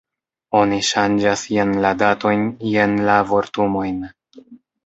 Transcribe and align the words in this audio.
Oni 0.59 0.79
ŝanĝas 0.87 1.43
jen 1.57 1.75
la 1.83 1.91
datojn, 1.99 2.47
jen 2.71 2.97
la 3.11 3.19
vortumojn. 3.33 4.01